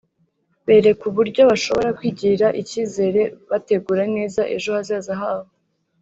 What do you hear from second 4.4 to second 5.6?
ejo hazaza habo